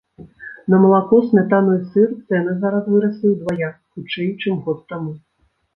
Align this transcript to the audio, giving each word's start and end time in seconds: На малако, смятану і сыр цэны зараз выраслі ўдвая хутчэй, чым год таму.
На 0.73 0.77
малако, 0.85 1.19
смятану 1.33 1.75
і 1.81 1.83
сыр 1.91 2.09
цэны 2.27 2.57
зараз 2.65 2.91
выраслі 2.95 3.27
ўдвая 3.37 3.69
хутчэй, 3.93 4.37
чым 4.41 4.53
год 4.69 4.87
таму. 4.95 5.11